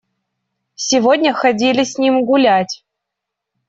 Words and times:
Сегодня 0.77 1.31
ходили 1.31 1.83
с 1.83 1.99
ним 1.99 2.25
гулять. 2.25 2.83